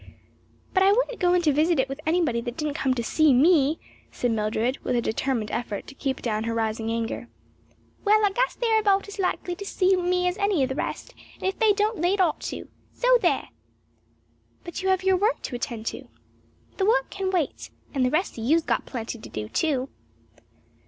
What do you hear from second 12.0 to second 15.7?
they'd ought to. So there!" "But you have your work to